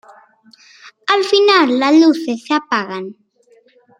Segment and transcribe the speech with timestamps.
[1.05, 3.15] Al final, las luces se apagan.